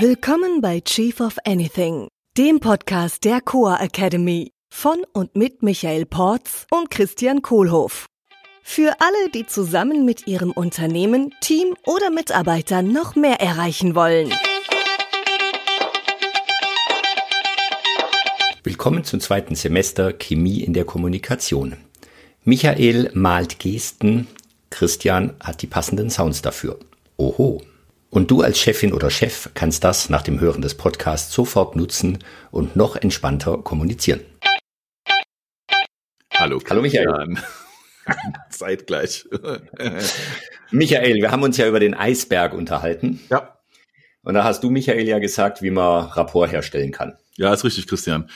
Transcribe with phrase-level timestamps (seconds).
[0.00, 6.66] Willkommen bei Chief of Anything, dem Podcast der Coa Academy von und mit Michael Porz
[6.72, 8.06] und Christian Kohlhoff.
[8.64, 14.32] Für alle, die zusammen mit ihrem Unternehmen, Team oder Mitarbeitern noch mehr erreichen wollen.
[18.64, 21.76] Willkommen zum zweiten Semester Chemie in der Kommunikation.
[22.42, 24.26] Michael malt Gesten,
[24.70, 26.80] Christian hat die passenden Sounds dafür.
[27.16, 27.62] Oho.
[28.14, 32.22] Und du als Chefin oder Chef kannst das nach dem Hören des Podcasts sofort nutzen
[32.52, 34.20] und noch entspannter kommunizieren.
[36.32, 37.36] Hallo, Hallo Michael.
[38.50, 39.26] Zeitgleich.
[40.70, 43.18] Michael, wir haben uns ja über den Eisberg unterhalten.
[43.30, 43.58] Ja.
[44.22, 47.18] Und da hast du, Michael, ja gesagt, wie man Rapport herstellen kann.
[47.36, 48.30] Ja, ist richtig, Christian.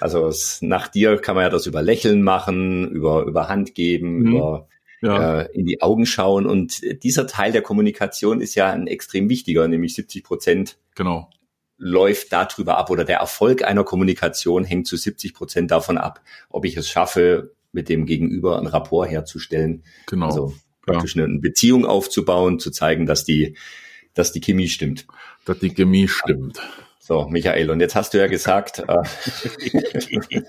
[0.00, 4.18] Also es, nach dir kann man ja das über Lächeln machen, über, über Hand geben,
[4.18, 4.26] mhm.
[4.26, 4.68] über
[5.04, 5.40] ja.
[5.40, 6.46] äh, in die Augen schauen.
[6.46, 11.30] Und dieser Teil der Kommunikation ist ja ein extrem wichtiger, nämlich 70 Prozent genau.
[11.76, 16.64] läuft darüber ab oder der Erfolg einer Kommunikation hängt zu 70 Prozent davon ab, ob
[16.64, 19.82] ich es schaffe, mit dem Gegenüber ein Rapport herzustellen.
[20.06, 20.26] Genau.
[20.26, 21.24] Also praktisch ja.
[21.24, 23.56] eine Beziehung aufzubauen, zu zeigen, dass die,
[24.14, 25.06] dass die Chemie stimmt.
[25.44, 26.60] Dass die Chemie stimmt.
[27.06, 29.02] So, Michael, und jetzt hast du ja gesagt, äh,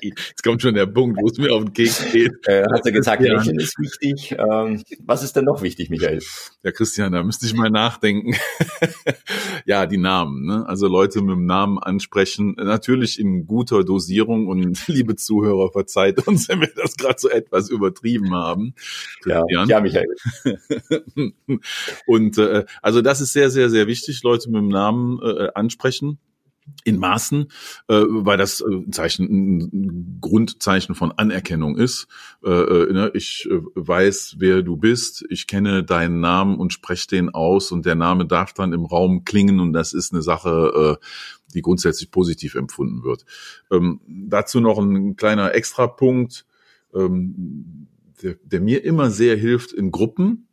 [0.01, 2.31] jetzt kommt schon der Punkt, wo es mir auf den Keks geht.
[2.45, 3.33] Äh, hast du gesagt, ja.
[3.33, 4.35] Lächeln ist wichtig.
[4.37, 6.21] Ähm, was ist denn noch wichtig, Michael?
[6.63, 8.35] Ja, Christian, da müsste ich mal nachdenken.
[9.65, 10.45] ja, die Namen.
[10.45, 10.63] Ne?
[10.67, 16.47] Also Leute mit dem Namen ansprechen, natürlich in guter Dosierung und liebe Zuhörer, verzeiht uns,
[16.49, 18.75] wenn wir das gerade so etwas übertrieben haben.
[19.25, 20.07] Ja, ja, Michael.
[22.05, 26.19] und äh, also das ist sehr, sehr, sehr wichtig, Leute mit dem Namen äh, ansprechen
[26.83, 27.47] in Maßen,
[27.87, 32.07] äh, weil das äh, Zeichen ein Grundzeichen von Anerkennung ist.
[32.43, 33.11] Äh, äh, ne?
[33.13, 37.85] Ich äh, weiß, wer du bist, ich kenne deinen Namen und spreche den aus und
[37.85, 41.05] der Name darf dann im Raum klingen und das ist eine Sache, äh,
[41.53, 43.25] die grundsätzlich positiv empfunden wird.
[43.71, 46.45] Ähm, dazu noch ein kleiner Extrapunkt,
[46.93, 47.87] ähm,
[48.21, 50.44] der, der mir immer sehr hilft in Gruppen,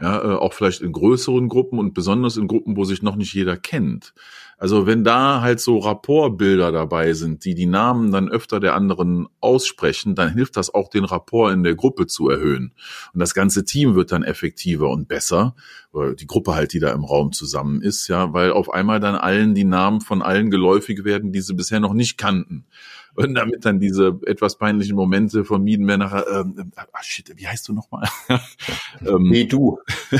[0.00, 3.34] ja, äh, auch vielleicht in größeren Gruppen und besonders in Gruppen, wo sich noch nicht
[3.34, 4.14] jeder kennt.
[4.60, 9.26] Also wenn da halt so Rapportbilder dabei sind, die die Namen dann öfter der anderen
[9.40, 12.74] aussprechen, dann hilft das auch den Rapport in der Gruppe zu erhöhen.
[13.14, 15.54] Und das ganze Team wird dann effektiver und besser,
[15.92, 19.14] oder die Gruppe halt, die da im Raum zusammen ist, ja, weil auf einmal dann
[19.14, 22.66] allen die Namen von allen geläufig werden, die sie bisher noch nicht kannten.
[23.14, 27.68] Und damit dann diese etwas peinlichen Momente vermieden werden nachher, ähm, ah, shit, wie heißt
[27.68, 28.08] du nochmal?
[29.06, 29.78] ähm, wie du.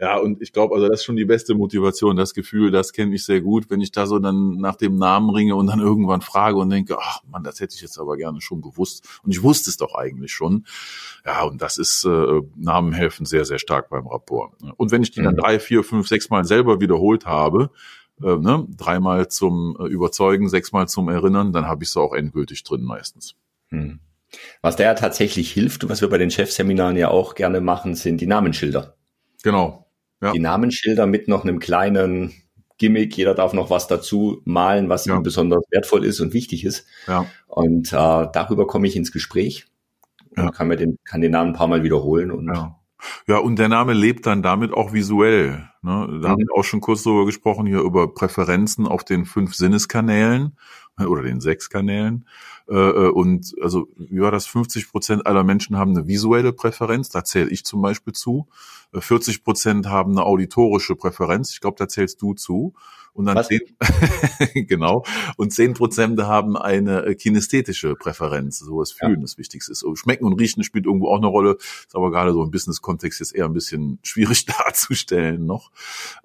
[0.00, 3.14] ja, und ich glaube, also das ist schon die beste Motivation, das Gefühl, das kenne
[3.14, 6.20] ich sehr gut, wenn ich da so dann nach dem Namen ringe und dann irgendwann
[6.20, 9.20] frage und denke, ach man, das hätte ich jetzt aber gerne schon gewusst.
[9.22, 10.66] Und ich wusste es doch eigentlich schon.
[11.24, 14.52] Ja, und das ist, äh, Namen helfen sehr, sehr stark beim Rapport.
[14.76, 15.40] Und wenn ich die dann mhm.
[15.40, 17.70] drei, vier, fünf, sechs Mal selber wiederholt habe,
[18.22, 22.64] äh, ne, dreimal zum äh, Überzeugen, sechsmal zum Erinnern, dann habe ich es auch endgültig
[22.64, 23.34] drin meistens.
[23.68, 24.00] Hm.
[24.62, 27.94] Was da ja tatsächlich hilft und was wir bei den Chefseminaren ja auch gerne machen,
[27.94, 28.96] sind die Namensschilder.
[29.42, 29.86] Genau.
[30.22, 30.32] Ja.
[30.32, 32.32] Die Namensschilder mit noch einem kleinen
[32.78, 33.16] Gimmick.
[33.16, 35.16] Jeder darf noch was dazu malen, was ja.
[35.16, 36.86] ihm besonders wertvoll ist und wichtig ist.
[37.06, 37.26] Ja.
[37.46, 39.66] Und äh, darüber komme ich ins Gespräch
[40.36, 40.50] und ja.
[40.50, 42.78] kann mir den, kann den Namen ein paar Mal wiederholen und ja.
[43.26, 45.68] Ja, und der Name lebt dann damit auch visuell.
[45.82, 45.90] Ne?
[45.92, 46.28] Da mhm.
[46.28, 50.56] haben wir auch schon kurz darüber gesprochen, hier über Präferenzen auf den fünf Sinneskanälen
[50.98, 52.26] äh, oder den sechs Kanälen.
[52.68, 54.46] Äh, äh, und also, wie war das?
[54.46, 58.48] 50 Prozent aller Menschen haben eine visuelle Präferenz, da zähle ich zum Beispiel zu.
[58.94, 62.74] 40 Prozent haben eine auditorische Präferenz, ich glaube, da zählst du zu.
[63.14, 63.60] Und dann zehn,
[64.66, 65.04] genau.
[65.36, 69.20] Und zehn Prozent haben eine äh, kinästhetische Präferenz, so was Fühlen ja.
[69.20, 69.84] das Wichtigste ist.
[69.94, 73.34] Schmecken und Riechen spielt irgendwo auch eine Rolle, ist aber gerade so im Business-Kontext jetzt
[73.34, 75.70] eher ein bisschen schwierig darzustellen noch.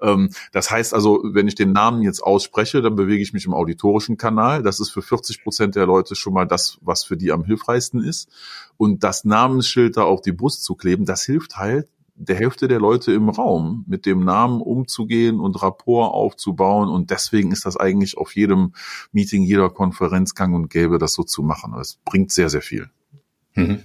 [0.02, 3.54] Ähm, das heißt also, wenn ich den Namen jetzt ausspreche, dann bewege ich mich im
[3.54, 4.64] auditorischen Kanal.
[4.64, 8.04] Das ist für 40 Prozent der Leute schon mal das, was für die am hilfreichsten
[8.04, 8.30] ist.
[8.78, 11.88] Und das Namensschild da auf die Brust zu kleben, das hilft halt,
[12.20, 16.90] der Hälfte der Leute im Raum mit dem Namen umzugehen und Rapport aufzubauen.
[16.90, 18.74] Und deswegen ist das eigentlich auf jedem
[19.12, 21.76] Meeting, jeder Konferenz gang und gäbe, das so zu machen.
[21.80, 22.90] Es bringt sehr, sehr viel.
[23.54, 23.84] Mhm.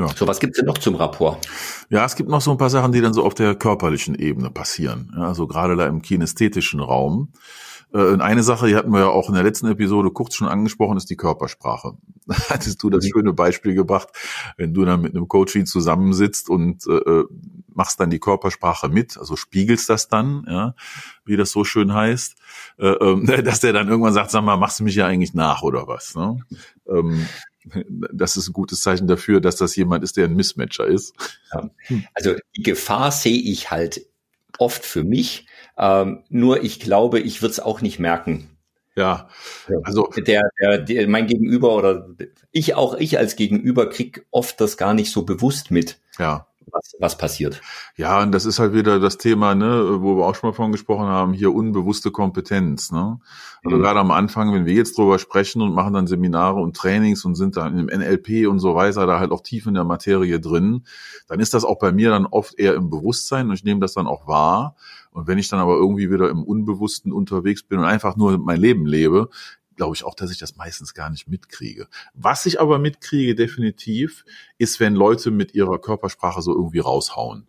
[0.00, 0.08] Ja.
[0.16, 1.46] So, was gibt's denn noch zum Rapport?
[1.90, 4.50] Ja, es gibt noch so ein paar Sachen, die dann so auf der körperlichen Ebene
[4.50, 5.12] passieren.
[5.14, 7.32] Ja, also gerade da im kinästhetischen Raum.
[7.92, 10.96] Äh, eine Sache, die hatten wir ja auch in der letzten Episode kurz schon angesprochen,
[10.96, 11.92] ist die Körpersprache.
[12.26, 13.10] Da hattest du das mhm.
[13.10, 14.08] schöne Beispiel gebracht,
[14.56, 17.24] wenn du dann mit einem Coaching zusammensitzt und äh, äh,
[17.68, 20.74] machst dann die Körpersprache mit, also spiegelst das dann, ja,
[21.24, 22.36] wie das so schön heißt,
[22.78, 25.62] äh, äh, dass der dann irgendwann sagt, sag mal, machst du mich ja eigentlich nach
[25.62, 26.14] oder was?
[26.14, 26.38] Ne?
[26.88, 27.26] Ähm,
[28.12, 31.14] das ist ein gutes Zeichen dafür, dass das jemand ist, der ein Mismatcher ist.
[31.52, 31.70] Ja.
[32.14, 34.06] Also die Gefahr sehe ich halt
[34.58, 35.46] oft für mich.
[35.78, 38.56] Ähm, nur ich glaube, ich würde es auch nicht merken.
[38.96, 39.28] Ja,
[39.84, 42.08] also der, der, der, mein Gegenüber oder
[42.50, 46.00] ich auch ich als Gegenüber krieg oft das gar nicht so bewusst mit.
[46.18, 47.60] Ja was, was passiert.
[47.96, 50.72] Ja, und das ist halt wieder das Thema, ne, wo wir auch schon mal von
[50.72, 52.92] gesprochen haben, hier unbewusste Kompetenz.
[52.92, 53.18] Ne?
[53.64, 53.82] Also mhm.
[53.82, 57.34] gerade am Anfang, wenn wir jetzt drüber sprechen und machen dann Seminare und Trainings und
[57.34, 60.84] sind dann im NLP und so weiter, da halt auch tief in der Materie drin,
[61.28, 63.94] dann ist das auch bei mir dann oft eher im Bewusstsein und ich nehme das
[63.94, 64.76] dann auch wahr.
[65.12, 68.60] Und wenn ich dann aber irgendwie wieder im Unbewussten unterwegs bin und einfach nur mein
[68.60, 69.28] Leben lebe,
[69.80, 71.88] glaube ich auch, dass ich das meistens gar nicht mitkriege.
[72.12, 74.26] Was ich aber mitkriege definitiv,
[74.58, 77.46] ist, wenn Leute mit ihrer Körpersprache so irgendwie raushauen.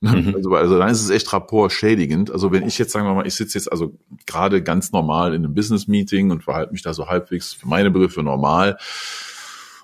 [0.00, 0.32] Mhm.
[0.36, 2.30] Also, also dann ist es echt rapportschädigend.
[2.30, 5.44] Also wenn ich jetzt sagen wir mal, ich sitze jetzt also gerade ganz normal in
[5.44, 8.78] einem Business Meeting und verhalte mich da so halbwegs für meine Begriffe normal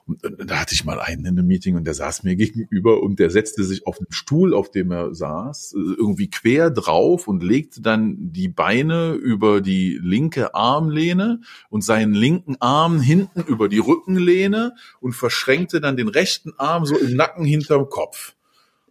[0.06, 0.21] und
[0.51, 3.31] da hatte ich mal einen in einem Meeting und der saß mir gegenüber und der
[3.31, 8.17] setzte sich auf den Stuhl, auf dem er saß, irgendwie quer drauf und legte dann
[8.33, 11.41] die Beine über die linke Armlehne
[11.71, 16.97] und seinen linken Arm hinten über die Rückenlehne und verschränkte dann den rechten Arm so
[16.97, 18.35] im Nacken hinterm Kopf.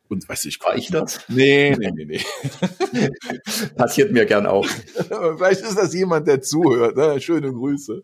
[0.09, 1.21] Und weiß ich, war ich das?
[1.27, 3.09] Nee, nee, nee, nee.
[3.75, 4.65] Passiert mir gern auch.
[5.37, 6.97] Vielleicht ist das jemand, der zuhört.
[6.97, 7.19] Ne?
[7.21, 8.03] Schöne Grüße.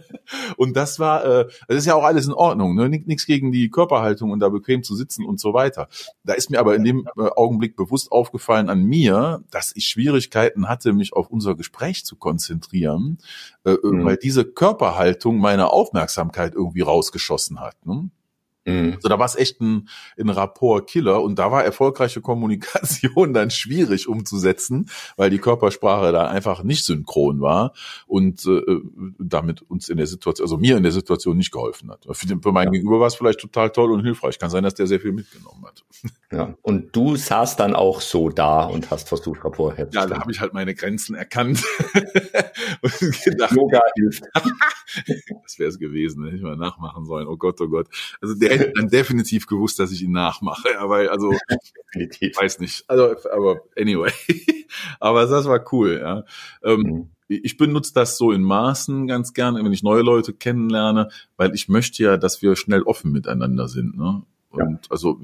[0.56, 2.76] Und das war, äh, das ist ja auch alles in Ordnung.
[2.76, 2.88] Ne?
[2.88, 5.88] Nichts gegen die Körperhaltung und da bequem zu sitzen und so weiter.
[6.24, 10.68] Da ist mir aber in dem äh, Augenblick bewusst aufgefallen an mir, dass ich Schwierigkeiten
[10.68, 13.18] hatte, mich auf unser Gespräch zu konzentrieren,
[13.64, 14.04] äh, mhm.
[14.04, 17.74] weil diese Körperhaltung meine Aufmerksamkeit irgendwie rausgeschossen hat.
[17.84, 18.10] Ne?
[18.66, 18.98] Mhm.
[19.00, 24.08] So, da war es echt ein, ein Rapport-Killer und da war erfolgreiche Kommunikation dann schwierig
[24.08, 27.72] umzusetzen, weil die Körpersprache da einfach nicht synchron war
[28.06, 28.62] und äh,
[29.18, 32.06] damit uns in der Situation, also mir in der Situation nicht geholfen hat.
[32.10, 32.72] Für, den, für meinen ja.
[32.72, 34.38] Gegenüber war es vielleicht total toll und hilfreich.
[34.38, 35.84] Kann sein, dass der sehr viel mitgenommen hat.
[36.32, 40.10] Ja, und du saßt dann auch so da und hast versucht, Rapport herzustellen.
[40.10, 41.60] Ja, da habe ich halt meine Grenzen erkannt.
[42.82, 44.22] und gedacht, Yoga hilft.
[45.42, 47.26] das wäre es gewesen, hätte ich mal nachmachen sollen.
[47.26, 47.88] Oh Gott, oh Gott.
[48.20, 50.78] Also der hätte dann definitiv gewusst, dass ich ihn nachmache.
[50.78, 51.32] Aber also,
[51.94, 52.36] definitiv.
[52.36, 52.84] weiß nicht.
[52.88, 54.12] Also, aber anyway.
[55.00, 56.24] aber das war cool, ja.
[56.62, 57.10] Ähm, mhm.
[57.28, 61.68] Ich benutze das so in Maßen ganz gerne, wenn ich neue Leute kennenlerne, weil ich
[61.68, 63.96] möchte ja, dass wir schnell offen miteinander sind.
[63.96, 64.22] Ne?
[64.50, 64.78] Und ja.
[64.90, 65.20] also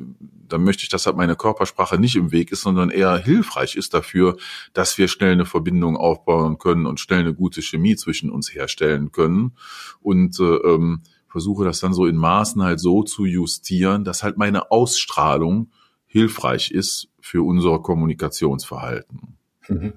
[0.49, 3.93] dann möchte ich, dass halt meine Körpersprache nicht im Weg ist, sondern eher hilfreich ist
[3.93, 4.37] dafür,
[4.73, 9.11] dass wir schnell eine Verbindung aufbauen können und schnell eine gute Chemie zwischen uns herstellen
[9.11, 9.57] können.
[10.01, 11.03] Und äh, ähm,
[11.37, 15.71] versuche das dann so in Maßen halt so zu justieren, dass halt meine Ausstrahlung
[16.07, 19.37] hilfreich ist für unser Kommunikationsverhalten.
[19.69, 19.93] Mhm.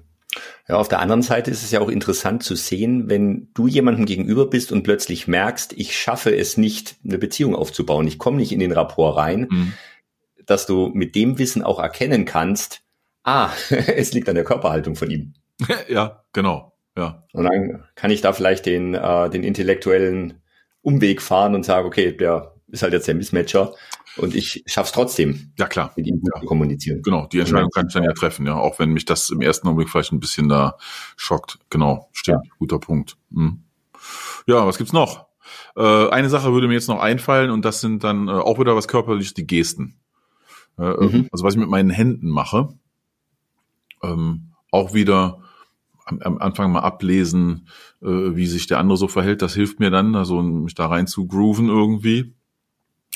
[0.68, 4.04] Ja, auf der anderen Seite ist es ja auch interessant zu sehen, wenn du jemandem
[4.04, 8.52] gegenüber bist und plötzlich merkst, ich schaffe es nicht, eine Beziehung aufzubauen, ich komme nicht
[8.52, 9.72] in den Rapport rein, mhm.
[10.44, 12.82] dass du mit dem Wissen auch erkennen kannst,
[13.24, 15.32] ah, es liegt an der Körperhaltung von ihm.
[15.88, 16.74] Ja, genau.
[16.98, 17.24] Ja.
[17.32, 20.39] Und dann kann ich da vielleicht den, äh, den intellektuellen
[20.82, 23.74] Umweg fahren und sage, okay, der ist halt jetzt der Mismatcher
[24.16, 25.52] und ich schaff's trotzdem.
[25.58, 25.92] Ja, klar.
[25.96, 26.40] Mit ihm ja.
[26.40, 27.02] zu kommunizieren.
[27.02, 29.66] Genau, die Entscheidung kann ich dann ja treffen, ja, auch wenn mich das im ersten
[29.66, 30.76] Augenblick vielleicht ein bisschen da
[31.16, 31.58] schockt.
[31.70, 32.52] Genau, stimmt, ja.
[32.58, 33.16] guter Punkt.
[33.32, 33.62] Hm.
[34.46, 35.26] Ja, was gibt's noch?
[35.76, 38.76] Äh, eine Sache würde mir jetzt noch einfallen und das sind dann äh, auch wieder
[38.76, 39.96] was körperliches, die Gesten.
[40.78, 41.28] Äh, mhm.
[41.32, 42.68] Also was ich mit meinen Händen mache.
[44.02, 45.42] Ähm, auch wieder
[46.10, 47.68] am, am Anfang mal ablesen,
[48.02, 49.42] äh, wie sich der andere so verhält.
[49.42, 52.34] Das hilft mir dann, also mich da rein zu grooven irgendwie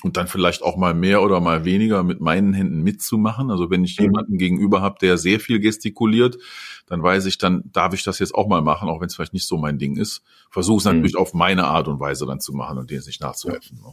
[0.03, 3.51] und dann vielleicht auch mal mehr oder mal weniger mit meinen Händen mitzumachen.
[3.51, 4.05] Also wenn ich mhm.
[4.07, 6.37] jemanden gegenüber habe, der sehr viel gestikuliert,
[6.87, 9.33] dann weiß ich, dann darf ich das jetzt auch mal machen, auch wenn es vielleicht
[9.33, 10.23] nicht so mein Ding ist.
[10.51, 10.93] Versuche es mhm.
[10.93, 13.79] natürlich auf meine Art und Weise dann zu machen und denen nicht nachzuhelfen.
[13.83, 13.93] Ja.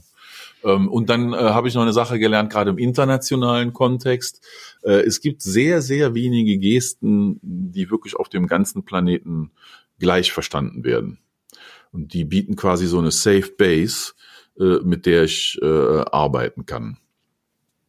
[0.64, 4.46] Ähm, und dann äh, habe ich noch eine Sache gelernt, gerade im internationalen Kontext.
[4.84, 9.52] Äh, es gibt sehr, sehr wenige Gesten, die wirklich auf dem ganzen Planeten
[10.00, 11.20] gleich verstanden werden.
[11.92, 14.14] Und die bieten quasi so eine Safe Base,
[14.60, 16.98] äh, mit der ich äh, arbeiten kann.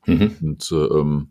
[0.06, 0.36] Mhm.
[0.40, 1.28] Und äh, ähm,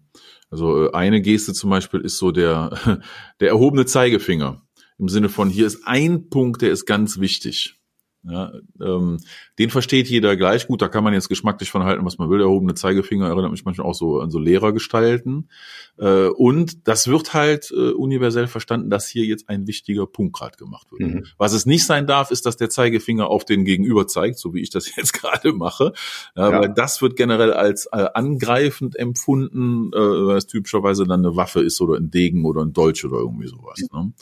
[0.50, 3.02] also äh, eine Geste zum Beispiel ist so der,
[3.40, 4.62] der erhobene Zeigefinger.
[4.98, 7.81] Im Sinne von, hier ist ein Punkt, der ist ganz wichtig.
[8.24, 9.18] Ja, ähm,
[9.58, 10.84] den versteht jeder gleich gut.
[10.84, 12.38] Da kann man jetzt geschmacklich von halten, was man will.
[12.38, 15.50] Der erhobene Zeigefinger erinnert mich manchmal auch so an so Lehrergestalten.
[15.98, 20.56] Äh, und das wird halt äh, universell verstanden, dass hier jetzt ein wichtiger Punkt gerade
[20.56, 21.02] gemacht wird.
[21.02, 21.26] Mhm.
[21.40, 24.62] Was es nicht sein darf, ist, dass der Zeigefinger auf den Gegenüber zeigt, so wie
[24.62, 25.94] ich das jetzt gerade mache.
[26.36, 26.60] Ja, ja.
[26.62, 31.62] Weil das wird generell als äh, angreifend empfunden, äh, weil es typischerweise dann eine Waffe
[31.62, 33.80] ist oder ein Degen oder ein Dolch oder irgendwie sowas.
[33.92, 34.14] Ne?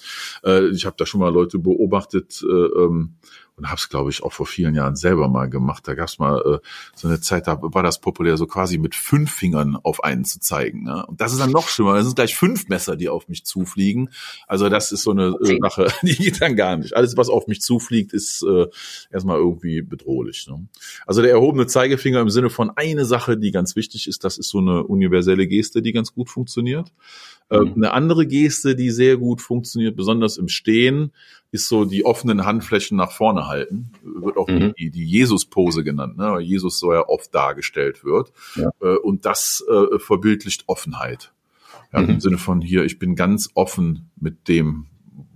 [0.46, 3.16] Äh, ich habe da schon mal Leute beobachtet, äh, ähm,
[3.60, 5.88] und habe es, glaube ich, auch vor vielen Jahren selber mal gemacht.
[5.88, 8.96] Da gab es mal äh, so eine Zeit, da war das populär, so quasi mit
[8.96, 10.84] fünf Fingern auf einen zu zeigen.
[10.84, 11.06] Ne?
[11.06, 11.96] Und das ist dann noch schlimmer.
[11.96, 14.10] Das sind gleich fünf Messer, die auf mich zufliegen.
[14.48, 16.96] Also das ist so eine äh, Sache, die geht dann gar nicht.
[16.96, 18.68] Alles, was auf mich zufliegt, ist äh,
[19.12, 20.48] erstmal irgendwie bedrohlich.
[20.48, 20.68] Ne?
[21.06, 24.50] Also der erhobene Zeigefinger im Sinne von eine Sache, die ganz wichtig ist, das ist
[24.50, 26.94] so eine universelle Geste, die ganz gut funktioniert.
[27.50, 27.74] Äh, mhm.
[27.76, 31.12] Eine andere Geste, die sehr gut funktioniert, besonders im Stehen,
[31.52, 33.92] ist so die offenen Handflächen nach vorne halten.
[34.04, 34.74] Wird auch mhm.
[34.78, 36.34] die, die Jesus-Pose genannt, ne?
[36.34, 38.32] weil Jesus so ja oft dargestellt wird.
[38.56, 38.70] Ja.
[38.82, 41.34] Äh, und das äh, verbildlicht Offenheit.
[41.92, 42.10] Ja, mhm.
[42.10, 44.86] Im Sinne von hier, ich bin ganz offen mit dem,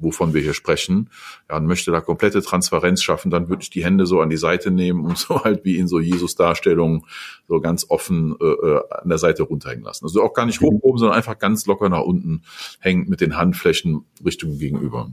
[0.03, 1.09] wovon wir hier sprechen,
[1.49, 4.37] ja, und möchte da komplette Transparenz schaffen, dann würde ich die Hände so an die
[4.37, 7.05] Seite nehmen und so halt wie in so Jesus-Darstellungen
[7.47, 10.05] so ganz offen äh, äh an der Seite runterhängen lassen.
[10.05, 10.67] Also auch gar nicht mhm.
[10.81, 12.43] hoch sondern einfach ganz locker nach unten
[12.79, 15.09] hängen mit den Handflächen Richtung gegenüber.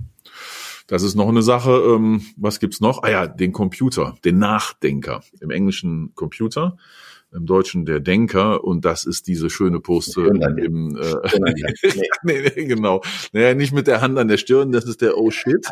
[0.87, 1.70] Das ist noch eine Sache.
[1.70, 3.04] Ähm, was gibt's noch?
[3.04, 5.23] Ah ja, den Computer, den Nachdenker.
[5.40, 6.76] Im Englischen Computer
[7.32, 11.14] im Deutschen der Denker und das ist diese schöne Poste im äh,
[12.22, 12.42] nee.
[12.42, 13.02] nee, genau.
[13.32, 15.66] Naja, nicht mit der Hand an der Stirn, das ist der Oh shit,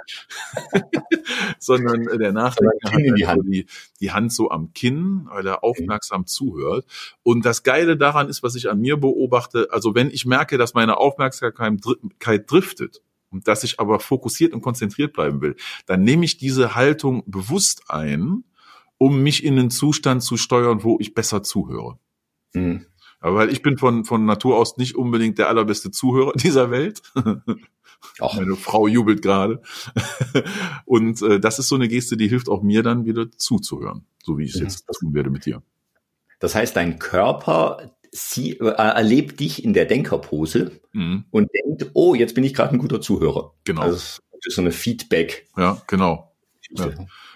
[1.59, 3.43] sondern der Nachdenker hat die Hand.
[3.49, 3.67] Die,
[4.01, 6.27] die Hand so am Kinn, weil er aufmerksam mhm.
[6.27, 6.87] zuhört.
[7.23, 10.75] Und das Geile daran ist, was ich an mir beobachte, also wenn ich merke, dass
[10.75, 16.39] meine Aufmerksamkeit driftet, und dass ich aber fokussiert und konzentriert bleiben will, dann nehme ich
[16.39, 18.45] diese Haltung bewusst ein
[18.99, 21.99] um mich in einen Zustand zu steuern, wo ich besser zuhöre.
[22.53, 22.87] Mhm.
[23.21, 27.03] Aber weil ich bin von, von Natur aus nicht unbedingt der allerbeste Zuhörer dieser Welt.
[28.21, 28.37] Auch.
[28.37, 29.61] Meine Frau jubelt gerade.
[30.85, 34.39] Und äh, das ist so eine Geste, die hilft auch mir dann wieder zuzuhören, so
[34.39, 34.67] wie ich es mhm.
[34.67, 35.63] jetzt tun werde mit dir.
[36.39, 41.25] Das heißt, dein Körper sie, äh, erlebt dich in der Denkerpose mhm.
[41.31, 43.55] und denkt, oh, jetzt bin ich gerade ein guter Zuhörer.
[43.65, 43.83] Genau.
[43.83, 45.49] Also das ist so eine Feedback.
[45.57, 46.28] Ja, genau.
[46.71, 46.89] Ja.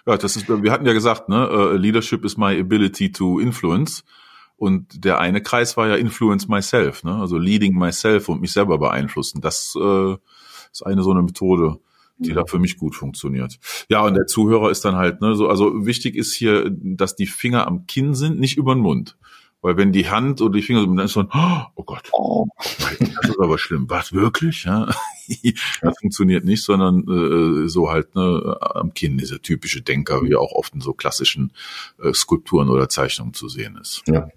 [0.04, 4.02] Ja, das ist, wir hatten ja gesagt, ne, uh, Leadership is my ability to influence.
[4.56, 7.16] Und der eine Kreis war ja Influence myself, ne?
[7.16, 9.40] also leading myself und mich selber beeinflussen.
[9.40, 10.16] Das äh,
[10.70, 11.78] ist eine so eine Methode,
[12.18, 12.34] die mhm.
[12.36, 13.58] da für mich gut funktioniert.
[13.88, 17.26] Ja, und der Zuhörer ist dann halt, ne, so, also wichtig ist hier, dass die
[17.26, 19.16] Finger am Kinn sind, nicht über den Mund.
[19.62, 21.28] Weil wenn die Hand oder die Finger, dann ist so ein,
[21.76, 23.88] oh Gott, oh, das ist aber schlimm.
[23.88, 24.64] Was wirklich?
[24.64, 24.92] Ja?
[25.80, 30.52] das funktioniert nicht, sondern äh, so halt ne, am Kinn, dieser typische Denker, wie auch
[30.52, 31.52] oft in so klassischen
[32.02, 34.02] äh, Skulpturen oder Zeichnungen zu sehen ist.
[34.06, 34.28] Ja.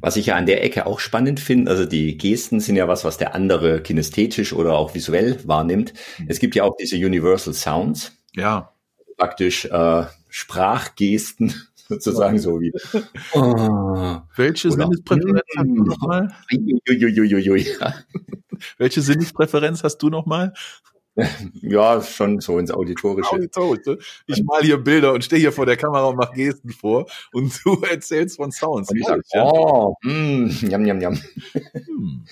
[0.00, 3.04] Was ich ja an der Ecke auch spannend finde, also die Gesten sind ja was,
[3.04, 5.94] was der andere kinästhetisch oder auch visuell wahrnimmt.
[6.18, 6.26] Mhm.
[6.28, 8.12] Es gibt ja auch diese Universal Sounds.
[8.34, 8.72] Ja.
[9.16, 11.54] Praktisch äh, Sprachgesten
[11.88, 12.72] sozusagen so wie.
[13.34, 14.18] Oh.
[14.36, 16.34] Welche Sinnespräferenz hast du nochmal?
[18.78, 20.52] Welche Sinnespräferenz hast du nochmal?
[21.60, 23.36] Ja, schon so ins Auditorische.
[24.26, 27.52] Ich mal hier Bilder und stehe hier vor der Kamera und mache Gesten vor und
[27.64, 28.90] du erzählst von Sounds.
[28.90, 31.20] Und ich sag, oh, mm, jam, jam, jam.
[31.52, 32.24] Hm.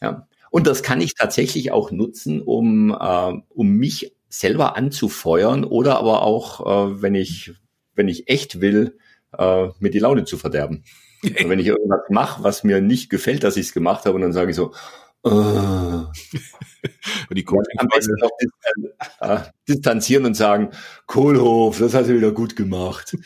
[0.00, 0.28] Ja.
[0.50, 6.22] Und das kann ich tatsächlich auch nutzen, um, äh, um mich selber anzufeuern oder aber
[6.22, 7.54] auch, äh, wenn ich
[7.94, 8.98] wenn ich echt will,
[9.36, 10.84] äh, mir die Laune zu verderben.
[11.22, 14.22] Und wenn ich irgendwas mache, was mir nicht gefällt, dass ich es gemacht habe, und
[14.22, 14.72] dann sage ich so,
[15.24, 15.30] äh,
[17.32, 18.30] die am besten noch
[19.20, 20.70] äh, distanzieren und sagen,
[21.06, 23.16] Kohlhof, das hast du wieder gut gemacht.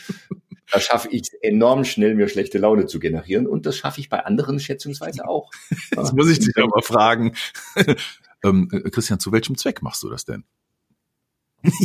[0.71, 4.25] da schaffe ich enorm schnell, mir schlechte Laune zu generieren und das schaffe ich bei
[4.25, 5.51] anderen schätzungsweise auch.
[5.93, 7.35] Das muss ich dich aber fragen.
[8.45, 10.45] ähm, Christian, zu welchem Zweck machst du das denn?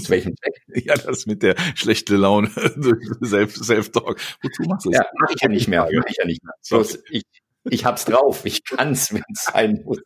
[0.03, 0.61] Zu welchem Zweck?
[0.85, 2.49] ja, das mit der schlechte Laune,
[3.23, 4.19] Self-Talk.
[4.41, 4.99] Wozu machst du das?
[4.99, 5.89] Ja, mach ich ja nicht mehr.
[5.93, 6.53] Mach ich ja nicht mehr.
[6.69, 7.23] Bloß ich,
[7.69, 8.45] ich hab's drauf.
[8.45, 9.99] Ich kann's, wenn es sein muss.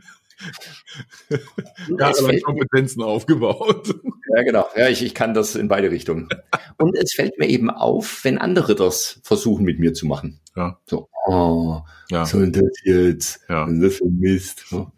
[1.99, 2.11] Ja,
[2.43, 3.93] Kompetenzen aufgebaut.
[4.35, 4.67] Ja, genau.
[4.75, 6.29] Ja, ich, ich kann das in beide Richtungen.
[6.77, 10.39] Und es fällt mir eben auf, wenn andere das versuchen mit mir zu machen.
[10.55, 10.79] Ja.
[10.85, 12.25] So, oh, ja.
[12.25, 13.41] soll das jetzt?
[13.49, 13.67] Ja.
[13.67, 14.65] Das ist Mist.
[14.67, 14.91] So.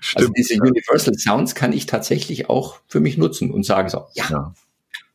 [0.00, 0.16] Stimmt.
[0.16, 4.24] Also diese Universal Sounds kann ich tatsächlich auch für mich nutzen und sagen so, ja,
[4.30, 4.54] ja.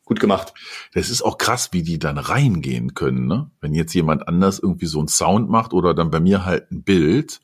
[0.04, 0.54] gut gemacht.
[0.92, 3.50] Das ist auch krass, wie die dann reingehen können, ne?
[3.60, 6.82] Wenn jetzt jemand anders irgendwie so einen Sound macht oder dann bei mir halt ein
[6.82, 7.40] Bild,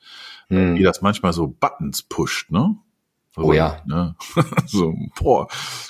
[0.48, 0.76] hm.
[0.76, 2.76] wie das manchmal so Buttons pusht, ne?
[3.36, 3.80] Also, oh ja.
[3.86, 4.16] Ne?
[4.66, 5.48] so, boah.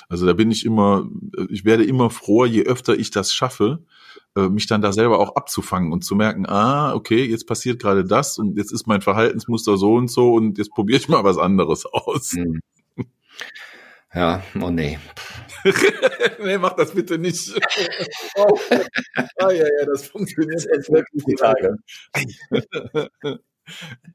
[0.09, 1.07] Also da bin ich immer,
[1.49, 3.83] ich werde immer froher, je öfter ich das schaffe,
[4.35, 8.05] äh, mich dann da selber auch abzufangen und zu merken, ah, okay, jetzt passiert gerade
[8.05, 11.37] das und jetzt ist mein Verhaltensmuster so und so und jetzt probiere ich mal was
[11.37, 12.31] anderes aus.
[12.31, 12.61] Hm.
[14.13, 14.99] Ja, oh nee.
[16.39, 17.53] nee, mach das bitte nicht.
[18.35, 18.59] oh.
[19.37, 21.77] Ah, ja, ja, das funktioniert jetzt wirklich die Tage.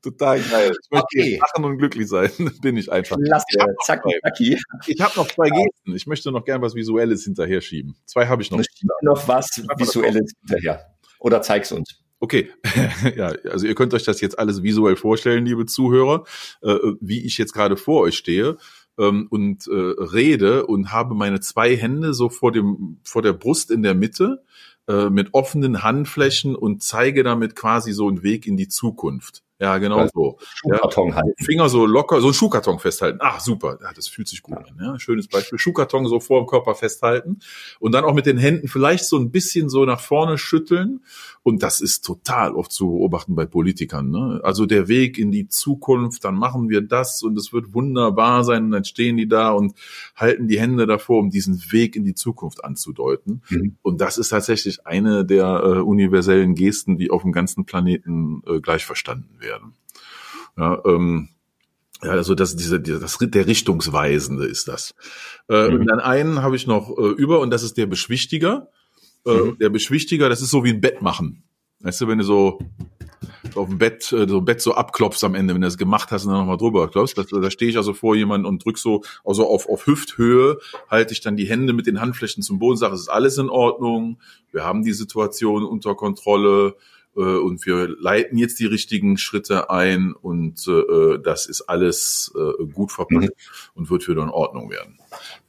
[0.02, 0.72] Total geil.
[0.72, 1.40] Ich möchte okay.
[1.40, 2.30] lachen und glücklich sein.
[2.62, 3.16] Bin ich einfach.
[3.16, 3.46] Klasse,
[3.84, 4.58] zack, zacki.
[4.86, 5.94] Ich habe noch zwei Gesten.
[5.94, 7.96] Ich möchte noch gern was Visuelles hinterher schieben.
[8.06, 8.60] Zwei habe ich noch.
[9.02, 10.86] Noch was Visuelles hinterher.
[11.18, 12.00] Oder zeig's uns.
[12.18, 12.50] Okay,
[13.16, 16.24] ja, also ihr könnt euch das jetzt alles visuell vorstellen, liebe Zuhörer,
[16.62, 18.56] äh, wie ich jetzt gerade vor euch stehe
[18.98, 23.70] ähm, und äh, rede und habe meine zwei Hände so vor dem vor der Brust
[23.70, 24.42] in der Mitte
[24.88, 29.42] äh, mit offenen Handflächen und zeige damit quasi so einen Weg in die Zukunft.
[29.58, 30.38] Ja, genau also, so.
[30.54, 31.44] Schuhkarton ja, halten.
[31.44, 33.18] Finger so locker, so einen Schuhkarton festhalten.
[33.22, 33.78] Ach, super.
[33.82, 34.64] Ja, das fühlt sich gut ja.
[34.64, 34.76] an.
[34.78, 35.58] Ja, schönes Beispiel.
[35.58, 37.38] Schuhkarton so vor dem Körper festhalten
[37.80, 41.00] und dann auch mit den Händen vielleicht so ein bisschen so nach vorne schütteln.
[41.42, 44.10] Und das ist total oft zu beobachten bei Politikern.
[44.10, 44.40] Ne?
[44.42, 48.64] Also der Weg in die Zukunft, dann machen wir das und es wird wunderbar sein
[48.64, 49.74] und dann stehen die da und
[50.16, 53.42] halten die Hände davor, um diesen Weg in die Zukunft anzudeuten.
[53.48, 53.76] Mhm.
[53.80, 58.60] Und das ist tatsächlich eine der äh, universellen Gesten, die auf dem ganzen Planeten äh,
[58.60, 59.74] gleich verstanden werden werden.
[60.56, 61.28] Ja, ähm,
[62.02, 64.94] ja, also das, diese, das, der Richtungsweisende ist das.
[65.48, 65.80] Äh, mhm.
[65.80, 68.68] Und dann einen habe ich noch äh, über und das ist der Beschwichtiger.
[69.24, 69.58] Äh, mhm.
[69.58, 71.42] Der Beschwichtiger, das ist so wie ein Bett machen.
[71.80, 72.58] Weißt du, wenn du so
[73.54, 76.10] auf dem Bett, äh, so ein Bett so abklopfst am Ende, wenn du das gemacht
[76.10, 78.78] hast und dann nochmal drüber klopfst, da, da stehe ich also vor jemandem und drück
[78.78, 80.58] so, also auf, auf Hüfthöhe
[80.90, 83.48] halte ich dann die Hände mit den Handflächen zum Boden, sage, es ist alles in
[83.48, 84.18] Ordnung,
[84.52, 86.76] wir haben die Situation unter Kontrolle,
[87.16, 92.64] äh, und wir leiten jetzt die richtigen Schritte ein und äh, das ist alles äh,
[92.66, 93.70] gut verpackt mhm.
[93.74, 94.98] und wird wieder in Ordnung werden.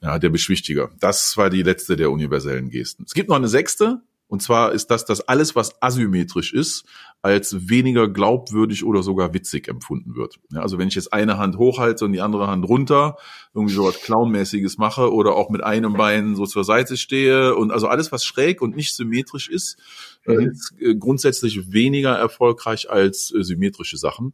[0.01, 0.89] Ja, der Beschwichtiger.
[0.99, 3.03] Das war die letzte der universellen Gesten.
[3.05, 6.83] Es gibt noch eine sechste, und zwar ist das, dass alles, was asymmetrisch ist,
[7.21, 10.37] als weniger glaubwürdig oder sogar witzig empfunden wird.
[10.51, 13.15] Ja, also wenn ich jetzt eine Hand hochhalte und die andere Hand runter,
[13.53, 17.87] irgendwie sowas Clownmäßiges mache oder auch mit einem Bein so zur Seite stehe und also
[17.87, 20.51] alles, was schräg und nicht symmetrisch ist, äh, mhm.
[20.51, 24.33] ist äh, grundsätzlich weniger erfolgreich als äh, symmetrische Sachen.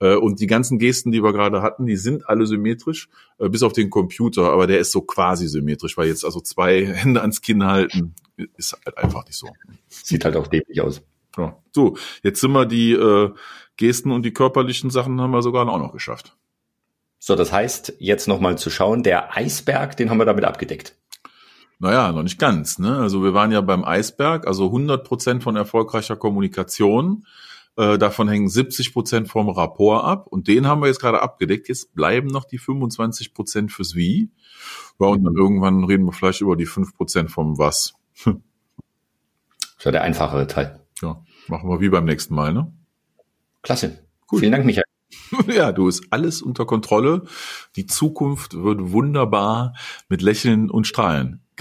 [0.00, 3.08] Und die ganzen Gesten, die wir gerade hatten, die sind alle symmetrisch,
[3.38, 7.20] bis auf den Computer, aber der ist so quasi symmetrisch, weil jetzt also zwei Hände
[7.20, 8.16] ans Kinn halten,
[8.56, 9.46] ist halt einfach nicht so.
[9.88, 11.02] Sieht halt auch dämlich aus.
[11.36, 11.56] Ja.
[11.72, 13.30] So, jetzt sind wir die äh,
[13.76, 16.36] Gesten und die körperlichen Sachen haben wir sogar auch noch geschafft.
[17.18, 20.96] So, das heißt, jetzt nochmal zu schauen, der Eisberg, den haben wir damit abgedeckt.
[21.82, 22.78] Naja, noch nicht ganz.
[22.78, 22.96] Ne?
[22.96, 27.26] Also wir waren ja beim Eisberg, also 100 Prozent von erfolgreicher Kommunikation.
[27.76, 31.68] Äh, davon hängen 70 Prozent vom Rapport ab und den haben wir jetzt gerade abgedeckt.
[31.68, 34.30] Jetzt bleiben noch die 25 Prozent fürs Wie.
[35.00, 37.94] Ja, und dann irgendwann reden wir vielleicht über die 5 Prozent vom Was.
[38.24, 38.34] das
[39.76, 40.78] ist ja der einfachere Teil.
[41.00, 42.72] Ja, machen wir wie beim nächsten Mal, ne?
[43.62, 44.06] Klasse.
[44.30, 44.38] Cool.
[44.38, 44.84] Vielen Dank, Michael.
[45.48, 47.24] Ja, du ist alles unter Kontrolle.
[47.76, 49.74] Die Zukunft wird wunderbar
[50.08, 51.41] mit Lächeln und Strahlen,